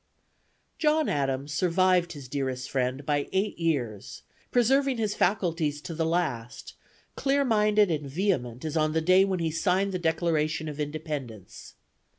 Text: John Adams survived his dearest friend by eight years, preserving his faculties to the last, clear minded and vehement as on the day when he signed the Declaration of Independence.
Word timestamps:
John 0.79 1.07
Adams 1.09 1.53
survived 1.53 2.13
his 2.13 2.27
dearest 2.27 2.71
friend 2.71 3.05
by 3.05 3.29
eight 3.31 3.59
years, 3.59 4.23
preserving 4.49 4.97
his 4.97 5.13
faculties 5.13 5.79
to 5.83 5.93
the 5.93 6.07
last, 6.07 6.73
clear 7.15 7.45
minded 7.45 7.91
and 7.91 8.09
vehement 8.09 8.65
as 8.65 8.75
on 8.75 8.93
the 8.93 8.99
day 9.01 9.23
when 9.25 9.37
he 9.37 9.51
signed 9.51 9.91
the 9.91 9.99
Declaration 9.99 10.67
of 10.67 10.79
Independence. 10.79 11.75